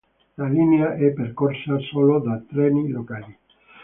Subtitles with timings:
[0.37, 3.37] La linea è percorsa solo da treni locali